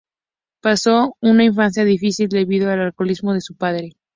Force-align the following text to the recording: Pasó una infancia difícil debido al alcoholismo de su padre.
Pasó 0.63 1.15
una 1.21 1.43
infancia 1.43 1.85
difícil 1.85 2.27
debido 2.27 2.71
al 2.71 2.79
alcoholismo 2.81 3.35
de 3.35 3.41
su 3.41 3.53
padre. 3.55 3.91